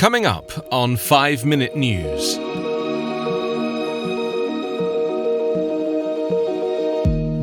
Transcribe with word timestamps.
Coming 0.00 0.24
up 0.24 0.50
on 0.72 0.96
5 0.96 1.44
Minute 1.44 1.76
News. 1.76 2.38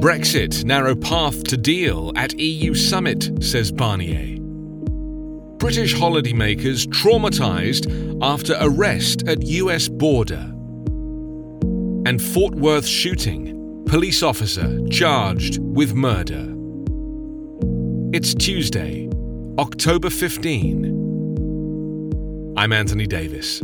Brexit, 0.01 0.63
narrow 0.63 0.95
path 0.95 1.43
to 1.43 1.55
deal 1.55 2.11
at 2.15 2.33
EU 2.39 2.73
summit, 2.73 3.29
says 3.43 3.71
Barnier. 3.71 4.39
British 5.59 5.93
holidaymakers 5.93 6.87
traumatised 6.87 7.85
after 8.23 8.57
arrest 8.59 9.27
at 9.27 9.43
US 9.43 9.87
border. 9.87 10.51
And 12.07 12.19
Fort 12.19 12.55
Worth 12.55 12.87
shooting, 12.87 13.85
police 13.85 14.23
officer 14.23 14.83
charged 14.89 15.59
with 15.61 15.93
murder. 15.93 16.55
It's 18.17 18.33
Tuesday, 18.33 19.07
October 19.59 20.09
15. 20.09 20.96
I'm 22.57 22.73
Anthony 22.73 23.05
Davis. 23.05 23.59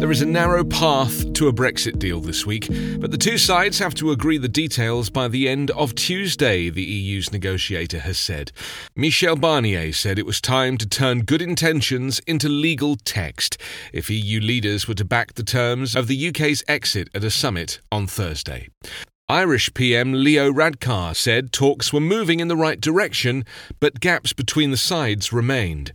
There 0.00 0.10
is 0.10 0.22
a 0.22 0.26
narrow 0.26 0.64
path 0.64 1.34
to 1.34 1.48
a 1.48 1.52
Brexit 1.52 1.98
deal 1.98 2.20
this 2.20 2.46
week, 2.46 2.68
but 2.98 3.10
the 3.10 3.18
two 3.18 3.36
sides 3.36 3.78
have 3.80 3.94
to 3.96 4.10
agree 4.10 4.38
the 4.38 4.48
details 4.48 5.10
by 5.10 5.28
the 5.28 5.50
end 5.50 5.70
of 5.72 5.94
Tuesday, 5.94 6.70
the 6.70 6.82
EU's 6.82 7.30
negotiator 7.30 8.00
has 8.00 8.18
said. 8.18 8.52
Michel 8.96 9.36
Barnier 9.36 9.94
said 9.94 10.18
it 10.18 10.24
was 10.24 10.40
time 10.40 10.78
to 10.78 10.88
turn 10.88 11.26
good 11.26 11.42
intentions 11.42 12.20
into 12.20 12.48
legal 12.48 12.96
text 12.96 13.58
if 13.92 14.08
EU 14.08 14.40
leaders 14.40 14.88
were 14.88 14.94
to 14.94 15.04
back 15.04 15.34
the 15.34 15.44
terms 15.44 15.94
of 15.94 16.06
the 16.06 16.28
UK's 16.28 16.64
exit 16.66 17.10
at 17.14 17.22
a 17.22 17.30
summit 17.30 17.80
on 17.92 18.06
Thursday. 18.06 18.70
Irish 19.30 19.72
PM 19.74 20.24
Leo 20.24 20.52
Varadkar 20.52 21.14
said 21.14 21.52
talks 21.52 21.92
were 21.92 22.00
moving 22.00 22.40
in 22.40 22.48
the 22.48 22.56
right 22.56 22.80
direction, 22.80 23.44
but 23.78 24.00
gaps 24.00 24.32
between 24.32 24.72
the 24.72 24.76
sides 24.76 25.32
remained. 25.32 25.92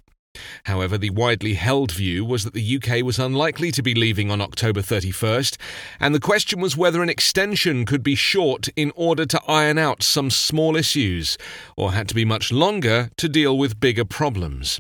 However, 0.64 0.97
the 0.97 1.09
widely 1.09 1.55
held 1.55 1.92
view 1.92 2.23
was 2.23 2.45
that 2.45 2.53
the 2.53 2.77
UK 2.77 3.03
was 3.03 3.19
unlikely 3.19 3.73
to 3.73 3.83
be 3.83 3.94
leaving 3.94 4.31
on 4.31 4.39
October 4.39 4.81
31st, 4.81 5.58
and 6.00 6.16
the 6.16 6.22
question 6.22 6.61
was 6.61 6.77
whether 6.77 7.03
an 7.03 7.09
extension 7.09 7.86
could 7.86 8.03
be 8.03 8.16
short 8.16 8.69
in 8.77 8.94
order 8.95 9.25
to 9.25 9.42
iron 9.49 9.77
out 9.77 10.02
some 10.02 10.31
small 10.31 10.77
issues, 10.77 11.38
or 11.75 11.92
had 11.92 12.08
to 12.08 12.16
be 12.16 12.23
much 12.23 12.53
longer 12.53 13.09
to 13.17 13.27
deal 13.27 13.58
with 13.58 13.81
bigger 13.81 14.05
problems. 14.05 14.80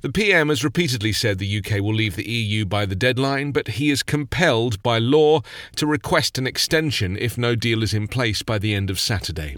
The 0.00 0.10
PM 0.10 0.48
has 0.48 0.64
repeatedly 0.64 1.12
said 1.12 1.38
the 1.38 1.58
UK 1.58 1.80
will 1.80 1.94
leave 1.94 2.16
the 2.16 2.28
EU 2.28 2.64
by 2.64 2.84
the 2.84 2.96
deadline, 2.96 3.52
but 3.52 3.68
he 3.68 3.90
is 3.90 4.02
compelled 4.02 4.82
by 4.82 4.98
law 4.98 5.42
to 5.76 5.86
request 5.86 6.36
an 6.36 6.48
extension 6.48 7.16
if 7.16 7.38
no 7.38 7.54
deal 7.54 7.84
is 7.84 7.94
in 7.94 8.08
place 8.08 8.42
by 8.42 8.58
the 8.58 8.74
end 8.74 8.90
of 8.90 8.98
Saturday. 8.98 9.56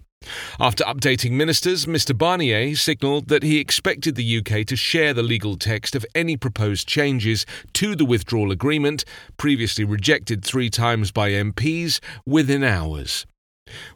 After 0.60 0.84
updating 0.84 1.32
ministers, 1.32 1.86
Mr 1.86 2.16
Barnier 2.16 2.76
signalled 2.76 3.28
that 3.28 3.42
he 3.42 3.58
expected 3.58 4.14
the 4.14 4.38
UK 4.38 4.66
to 4.66 4.76
share 4.76 5.14
the 5.14 5.22
legal 5.22 5.56
text 5.56 5.94
of 5.94 6.06
any 6.14 6.36
proposed 6.36 6.86
changes 6.86 7.46
to 7.74 7.94
the 7.96 8.04
withdrawal 8.04 8.50
agreement, 8.50 9.04
previously 9.36 9.84
rejected 9.84 10.44
three 10.44 10.70
times 10.70 11.12
by 11.12 11.30
MPs, 11.30 12.00
within 12.26 12.62
hours. 12.62 13.26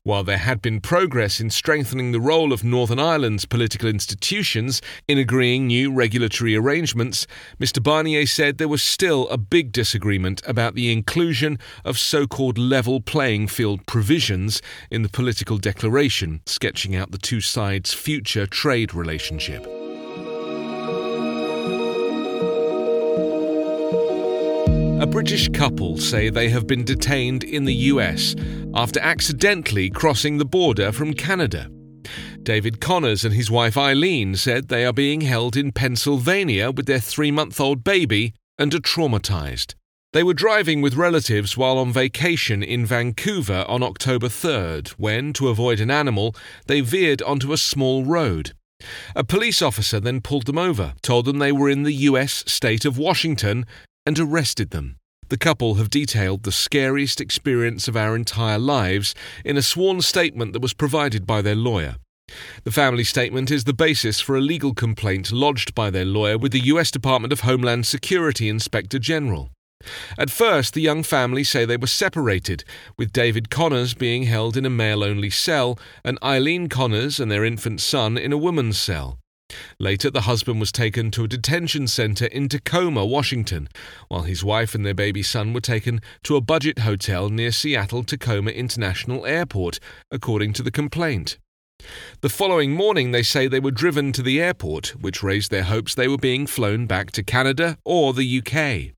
While 0.02 0.24
there 0.24 0.38
had 0.38 0.62
been 0.62 0.80
progress 0.80 1.40
in 1.40 1.50
strengthening 1.50 2.12
the 2.12 2.20
role 2.20 2.52
of 2.52 2.64
Northern 2.64 2.98
Ireland's 2.98 3.44
political 3.44 3.88
institutions 3.88 4.80
in 5.06 5.18
agreeing 5.18 5.66
new 5.66 5.92
regulatory 5.92 6.56
arrangements, 6.56 7.26
Mr 7.60 7.82
Barnier 7.82 8.26
said 8.26 8.58
there 8.58 8.68
was 8.68 8.82
still 8.82 9.28
a 9.28 9.36
big 9.36 9.72
disagreement 9.72 10.40
about 10.46 10.74
the 10.74 10.90
inclusion 10.90 11.58
of 11.84 11.98
so 11.98 12.26
called 12.26 12.58
level 12.58 13.00
playing 13.00 13.48
field 13.48 13.86
provisions 13.86 14.62
in 14.90 15.02
the 15.02 15.08
political 15.08 15.58
declaration, 15.58 16.40
sketching 16.46 16.96
out 16.96 17.10
the 17.10 17.18
two 17.18 17.40
sides' 17.40 17.92
future 17.92 18.46
trade 18.46 18.94
relationship. 18.94 19.66
A 25.00 25.06
British 25.06 25.48
couple 25.50 25.96
say 25.96 26.28
they 26.28 26.48
have 26.48 26.66
been 26.66 26.84
detained 26.84 27.44
in 27.44 27.66
the 27.66 27.74
US 27.92 28.34
after 28.78 29.00
accidentally 29.00 29.90
crossing 29.90 30.38
the 30.38 30.44
border 30.44 30.92
from 30.92 31.12
Canada. 31.12 31.68
David 32.44 32.80
Connors 32.80 33.24
and 33.24 33.34
his 33.34 33.50
wife 33.50 33.76
Eileen 33.76 34.36
said 34.36 34.68
they 34.68 34.86
are 34.86 34.92
being 34.92 35.22
held 35.22 35.56
in 35.56 35.72
Pennsylvania 35.72 36.70
with 36.70 36.86
their 36.86 37.00
three 37.00 37.32
month 37.32 37.60
old 37.60 37.82
baby 37.82 38.34
and 38.56 38.72
are 38.72 38.78
traumatized. 38.78 39.74
They 40.12 40.22
were 40.22 40.32
driving 40.32 40.80
with 40.80 40.94
relatives 40.94 41.56
while 41.56 41.76
on 41.76 41.92
vacation 41.92 42.62
in 42.62 42.86
Vancouver 42.86 43.64
on 43.66 43.82
October 43.82 44.28
3rd 44.28 44.90
when, 44.90 45.32
to 45.32 45.48
avoid 45.48 45.80
an 45.80 45.90
animal, 45.90 46.36
they 46.66 46.80
veered 46.80 47.20
onto 47.22 47.52
a 47.52 47.58
small 47.58 48.04
road. 48.04 48.52
A 49.16 49.24
police 49.24 49.60
officer 49.60 49.98
then 49.98 50.20
pulled 50.20 50.46
them 50.46 50.56
over, 50.56 50.94
told 51.02 51.24
them 51.24 51.40
they 51.40 51.50
were 51.50 51.68
in 51.68 51.82
the 51.82 52.06
US 52.10 52.44
state 52.46 52.84
of 52.84 52.96
Washington, 52.96 53.66
and 54.06 54.20
arrested 54.20 54.70
them. 54.70 54.98
The 55.28 55.36
couple 55.36 55.74
have 55.74 55.90
detailed 55.90 56.42
the 56.42 56.52
scariest 56.52 57.20
experience 57.20 57.86
of 57.86 57.96
our 57.96 58.16
entire 58.16 58.58
lives 58.58 59.14
in 59.44 59.58
a 59.58 59.62
sworn 59.62 60.00
statement 60.00 60.54
that 60.54 60.62
was 60.62 60.72
provided 60.72 61.26
by 61.26 61.42
their 61.42 61.54
lawyer. 61.54 61.96
The 62.64 62.70
family 62.70 63.04
statement 63.04 63.50
is 63.50 63.64
the 63.64 63.74
basis 63.74 64.20
for 64.20 64.36
a 64.36 64.40
legal 64.40 64.72
complaint 64.72 65.30
lodged 65.30 65.74
by 65.74 65.90
their 65.90 66.06
lawyer 66.06 66.38
with 66.38 66.52
the 66.52 66.66
US 66.72 66.90
Department 66.90 67.32
of 67.32 67.40
Homeland 67.40 67.86
Security 67.86 68.48
Inspector 68.48 68.98
General. 68.98 69.50
At 70.16 70.30
first, 70.30 70.74
the 70.74 70.80
young 70.80 71.02
family 71.02 71.44
say 71.44 71.64
they 71.64 71.76
were 71.76 71.86
separated, 71.86 72.64
with 72.96 73.12
David 73.12 73.50
Connors 73.50 73.94
being 73.94 74.24
held 74.24 74.56
in 74.56 74.66
a 74.66 74.70
male 74.70 75.04
only 75.04 75.30
cell 75.30 75.78
and 76.04 76.18
Eileen 76.22 76.68
Connors 76.68 77.20
and 77.20 77.30
their 77.30 77.44
infant 77.44 77.80
son 77.80 78.16
in 78.16 78.32
a 78.32 78.38
woman's 78.38 78.78
cell. 78.78 79.18
Later, 79.78 80.10
the 80.10 80.22
husband 80.22 80.60
was 80.60 80.72
taken 80.72 81.10
to 81.12 81.24
a 81.24 81.28
detention 81.28 81.86
center 81.86 82.26
in 82.26 82.48
Tacoma, 82.48 83.06
Washington, 83.06 83.68
while 84.08 84.22
his 84.22 84.44
wife 84.44 84.74
and 84.74 84.84
their 84.84 84.94
baby 84.94 85.22
son 85.22 85.52
were 85.52 85.60
taken 85.60 86.00
to 86.24 86.36
a 86.36 86.40
budget 86.40 86.80
hotel 86.80 87.28
near 87.28 87.52
Seattle 87.52 88.04
Tacoma 88.04 88.50
International 88.50 89.24
Airport, 89.24 89.78
according 90.10 90.52
to 90.54 90.62
the 90.62 90.70
complaint. 90.70 91.38
The 92.20 92.28
following 92.28 92.72
morning, 92.72 93.12
they 93.12 93.22
say 93.22 93.46
they 93.46 93.60
were 93.60 93.70
driven 93.70 94.12
to 94.12 94.22
the 94.22 94.40
airport, 94.40 94.88
which 95.00 95.22
raised 95.22 95.50
their 95.50 95.62
hopes 95.62 95.94
they 95.94 96.08
were 96.08 96.18
being 96.18 96.46
flown 96.46 96.86
back 96.86 97.12
to 97.12 97.22
Canada 97.22 97.78
or 97.84 98.12
the 98.12 98.42
UK. 98.42 98.97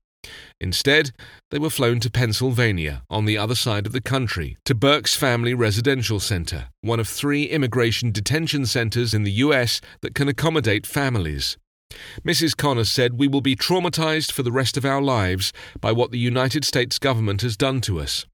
Instead, 0.61 1.09
they 1.49 1.57
were 1.57 1.71
flown 1.71 1.99
to 1.99 2.11
Pennsylvania, 2.11 3.01
on 3.09 3.25
the 3.25 3.35
other 3.35 3.55
side 3.55 3.87
of 3.87 3.93
the 3.93 3.99
country, 3.99 4.57
to 4.63 4.75
Berks 4.75 5.15
Family 5.15 5.55
Residential 5.55 6.19
Center, 6.19 6.67
one 6.81 6.99
of 6.99 7.07
three 7.07 7.45
immigration 7.45 8.11
detention 8.11 8.67
centers 8.67 9.15
in 9.15 9.23
the 9.23 9.31
U.S. 9.45 9.81
that 10.01 10.13
can 10.13 10.27
accommodate 10.27 10.85
families. 10.85 11.57
Mrs. 12.23 12.55
Connor 12.55 12.83
said, 12.83 13.17
We 13.17 13.27
will 13.27 13.41
be 13.41 13.55
traumatized 13.55 14.31
for 14.31 14.43
the 14.43 14.51
rest 14.51 14.77
of 14.77 14.85
our 14.85 15.01
lives 15.01 15.51
by 15.79 15.91
what 15.91 16.11
the 16.11 16.19
United 16.19 16.63
States 16.63 16.99
government 16.99 17.41
has 17.41 17.57
done 17.57 17.81
to 17.81 17.99
us. 17.99 18.27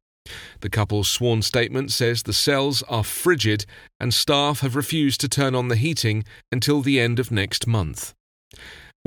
The 0.60 0.70
couple's 0.70 1.08
sworn 1.08 1.42
statement 1.42 1.94
says 1.94 2.24
the 2.24 2.34
cells 2.34 2.84
are 2.90 3.06
frigid 3.06 3.66
and 4.02 4.14
staff 4.14 4.60
have 4.60 4.76
refused 4.76 5.22
to 5.22 5.30
turn 5.30 5.56
on 5.56 5.70
the 5.70 5.78
heating 5.78 6.26
until 6.52 6.82
the 6.82 7.00
end 7.00 7.20
of 7.20 7.32
next 7.32 7.66
month. 7.68 8.14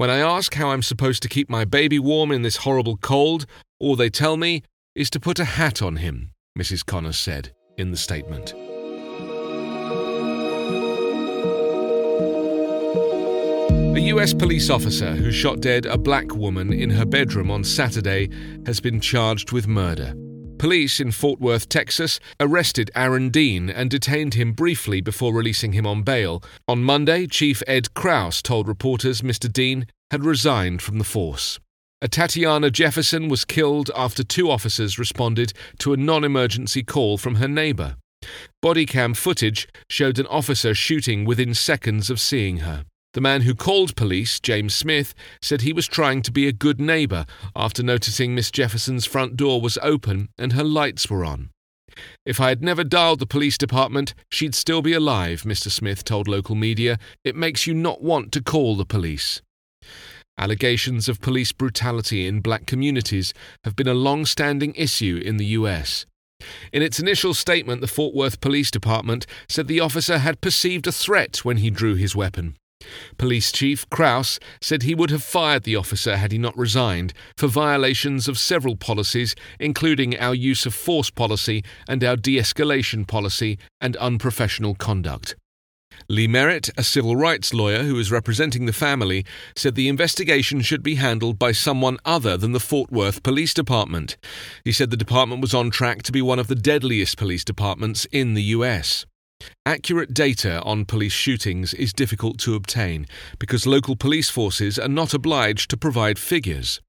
When 0.01 0.09
I 0.09 0.21
ask 0.21 0.55
how 0.55 0.71
I'm 0.71 0.83
supposed 0.83 1.23
to 1.25 1.29
keep 1.29 1.51
my 1.51 1.67
baby 1.67 1.99
warm 1.99 2.33
in 2.33 2.41
this 2.41 2.57
horrible 2.57 2.97
cold, 2.97 3.45
all 3.79 3.97
they 3.97 4.09
tell 4.09 4.39
me 4.39 4.63
is 4.95 5.11
to 5.11 5.21
put 5.21 5.39
a 5.39 5.45
hat 5.45 5.83
on 5.83 5.97
him, 5.97 6.31
Mrs. 6.59 6.87
Connors 6.87 7.19
said 7.19 7.53
in 7.77 7.91
the 7.91 7.99
statement. 7.99 8.55
A 13.95 14.01
US 14.15 14.33
police 14.33 14.71
officer 14.71 15.11
who 15.15 15.31
shot 15.31 15.61
dead 15.61 15.85
a 15.85 15.99
black 15.99 16.35
woman 16.35 16.73
in 16.73 16.89
her 16.89 17.05
bedroom 17.05 17.51
on 17.51 17.63
Saturday 17.63 18.31
has 18.65 18.81
been 18.81 19.03
charged 19.03 19.53
with 19.53 19.69
murder. 19.69 20.15
Police 20.61 21.01
in 21.01 21.11
Fort 21.11 21.41
Worth, 21.41 21.71
Texas, 21.71 22.21
arrested 22.39 22.91
Aaron 22.95 23.31
Dean 23.31 23.71
and 23.71 23.89
detained 23.89 24.35
him 24.35 24.53
briefly 24.53 25.01
before 25.01 25.33
releasing 25.33 25.73
him 25.73 25.87
on 25.87 26.03
bail. 26.03 26.43
On 26.69 26.85
Monday, 26.85 27.27
Chief 27.27 27.63
Ed 27.67 27.95
Kraus 27.95 28.43
told 28.43 28.69
reporters 28.69 29.23
Mr. 29.23 29.51
Dean 29.51 29.87
had 30.11 30.23
resigned 30.23 30.83
from 30.83 30.99
the 30.99 31.05
force. 31.05 31.59
Atatiana 32.05 32.71
Jefferson 32.71 33.31
was 33.31 33.47
killed 33.47 33.91
after 33.97 34.23
two 34.23 34.51
officers 34.51 34.99
responded 34.99 35.55
to 35.79 35.95
a 35.95 35.97
non 35.97 36.25
emergency 36.25 36.83
call 36.83 37.17
from 37.17 37.37
her 37.37 37.49
neighbor. 37.49 37.97
Bodycam 38.63 39.17
footage 39.17 39.67
showed 39.89 40.19
an 40.19 40.27
officer 40.27 40.75
shooting 40.75 41.25
within 41.25 41.55
seconds 41.55 42.11
of 42.11 42.21
seeing 42.21 42.59
her. 42.59 42.85
The 43.13 43.21
man 43.21 43.43
who 43.43 43.57
called 43.57 43.97
police, 43.97 44.39
James 44.39 44.75
Smith, 44.75 45.15
said 45.43 45.63
he 45.63 45.73
was 45.73 45.89
trying 45.89 46.23
to 46.23 46.31
be 46.31 46.47
a 46.47 46.53
good 46.53 46.81
neighbour 46.81 47.27
after 47.57 47.83
noticing 47.83 48.35
Miss 48.35 48.53
Jefferson's 48.53 49.05
front 49.05 49.37
door 49.37 49.61
was 49.61 49.79
open 49.83 50.29
and 50.39 50.53
her 50.53 50.63
lights 50.63 51.11
were 51.11 51.25
on. 51.25 51.51
If 52.25 52.41
I 52.41 52.51
had 52.51 52.63
never 52.63 52.85
dialed 52.85 53.19
the 53.19 53.27
police 53.27 53.59
department, 53.59 54.15
she'd 54.31 54.55
still 54.55 54.81
be 54.81 54.93
alive, 54.93 55.43
Mr. 55.43 55.73
Smith 55.73 56.05
told 56.05 56.29
local 56.29 56.55
media. 56.55 56.99
It 57.25 57.35
makes 57.35 57.67
you 57.67 57.75
not 57.75 58.01
want 58.01 58.31
to 58.33 58.43
call 58.43 58.77
the 58.77 58.87
police. 58.87 59.43
Allegations 60.39 61.09
of 61.09 61.21
police 61.21 61.51
brutality 61.51 62.27
in 62.27 62.41
black 62.41 62.65
communities 62.67 63.35
have 63.65 63.75
been 63.75 63.89
a 63.89 63.95
long 63.95 64.25
standing 64.25 64.73
issue 64.77 65.21
in 65.23 65.37
the 65.37 65.47
US. 65.47 66.07
In 66.73 66.81
its 66.81 67.01
initial 67.01 67.35
statement, 67.35 67.81
the 67.81 67.89
Fort 67.89 68.15
Worth 68.15 68.41
Police 68.41 68.71
Department 68.71 69.27
said 69.49 69.67
the 69.67 69.81
officer 69.81 70.19
had 70.19 70.41
perceived 70.41 70.87
a 70.87 70.93
threat 70.93 71.45
when 71.45 71.59
he 71.59 71.71
drew 71.71 71.97
his 71.97 72.15
weapon. 72.15 72.57
Police 73.19 73.53
Chief 73.53 73.89
Kraus 73.91 74.39
said 74.61 74.83
he 74.83 74.95
would 74.95 75.11
have 75.11 75.23
fired 75.23 75.65
the 75.65 75.77
officer 75.77 76.17
had 76.17 76.33
he 76.33 76.39
not 76.39 76.57
resigned 76.57 77.13
for 77.37 77.47
violations 77.47 78.29
of 78.29 78.39
several 78.39 78.77
policies, 78.77 79.35
including 79.59 80.19
our 80.19 80.35
use 80.35 80.67
of 80.67 80.75
force 80.75 81.11
policy 81.11 81.63
and 81.89 82.03
our 82.03 82.17
de 82.17 82.39
escalation 82.39 83.07
policy 83.07 83.59
and 83.81 83.97
unprofessional 83.97 84.75
conduct. 84.75 85.37
Lee 86.09 86.27
Merritt, 86.27 86.71
a 86.77 86.83
civil 86.83 87.15
rights 87.15 87.53
lawyer 87.55 87.83
who 87.83 87.99
is 87.99 88.11
representing 88.11 88.67
the 88.67 88.73
family, 88.73 89.25
said 89.55 89.75
the 89.75 89.89
investigation 89.89 90.61
should 90.61 90.83
be 90.83 90.97
handled 90.97 91.39
by 91.39 91.53
someone 91.53 91.99
other 92.05 92.37
than 92.37 92.53
the 92.53 92.61
Fort 92.61 92.91
Worth 92.91 93.23
Police 93.23 93.55
Department. 93.55 94.17
He 94.65 94.73
said 94.73 94.91
the 94.91 94.97
department 94.97 95.41
was 95.41 95.55
on 95.55 95.71
track 95.71 96.03
to 96.05 96.13
be 96.13 96.23
one 96.23 96.39
of 96.39 96.49
the 96.49 96.55
deadliest 96.55 97.17
police 97.17 97.45
departments 97.45 98.07
in 98.07 98.35
the 98.35 98.43
US. 98.43 99.07
Accurate 99.67 100.15
data 100.15 100.63
on 100.63 100.85
police 100.85 101.13
shootings 101.13 101.75
is 101.75 101.93
difficult 101.93 102.39
to 102.41 102.55
obtain 102.55 103.07
because 103.39 103.67
local 103.67 103.97
police 103.97 104.31
forces 104.31 104.79
are 104.79 104.89
not 104.89 105.15
obliged 105.15 105.71
to 105.71 105.77
provide 105.77 106.19
figures. 106.19 106.81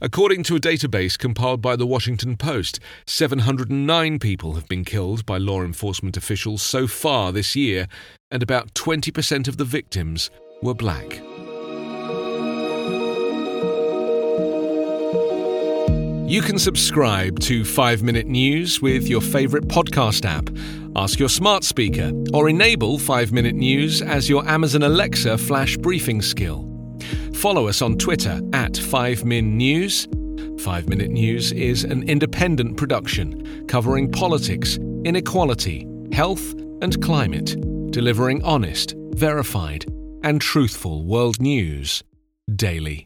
According 0.00 0.42
to 0.44 0.56
a 0.56 0.60
database 0.60 1.18
compiled 1.18 1.60
by 1.62 1.76
the 1.76 1.86
Washington 1.86 2.36
Post, 2.36 2.78
709 3.06 4.18
people 4.18 4.54
have 4.54 4.68
been 4.68 4.84
killed 4.84 5.24
by 5.26 5.38
law 5.38 5.62
enforcement 5.62 6.16
officials 6.16 6.62
so 6.62 6.86
far 6.86 7.32
this 7.32 7.56
year, 7.56 7.88
and 8.30 8.42
about 8.42 8.74
20% 8.74 9.48
of 9.48 9.56
the 9.56 9.64
victims 9.64 10.30
were 10.62 10.74
black. 10.74 11.20
You 16.26 16.42
can 16.42 16.58
subscribe 16.58 17.38
to 17.40 17.64
5 17.64 18.02
Minute 18.02 18.26
News 18.26 18.82
with 18.82 19.06
your 19.06 19.20
favourite 19.20 19.68
podcast 19.68 20.24
app. 20.24 20.50
Ask 20.96 21.20
your 21.20 21.28
smart 21.28 21.62
speaker 21.62 22.10
or 22.34 22.48
enable 22.48 22.98
5 22.98 23.30
Minute 23.30 23.54
News 23.54 24.02
as 24.02 24.28
your 24.28 24.44
Amazon 24.48 24.82
Alexa 24.82 25.38
flash 25.38 25.76
briefing 25.76 26.20
skill. 26.20 26.68
Follow 27.32 27.68
us 27.68 27.80
on 27.80 27.96
Twitter 27.96 28.40
at 28.52 28.72
5MinNews. 28.72 30.60
5 30.60 30.88
Minute 30.88 31.12
News 31.12 31.52
is 31.52 31.84
an 31.84 32.02
independent 32.08 32.76
production 32.76 33.64
covering 33.68 34.10
politics, 34.10 34.78
inequality, 35.04 35.86
health, 36.10 36.54
and 36.82 37.00
climate, 37.00 37.54
delivering 37.92 38.42
honest, 38.42 38.96
verified, 39.10 39.86
and 40.24 40.40
truthful 40.40 41.06
world 41.06 41.40
news 41.40 42.02
daily. 42.56 43.05